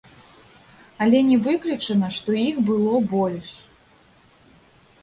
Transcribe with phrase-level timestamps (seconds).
[1.05, 3.49] Але не выключана, што іх было больш.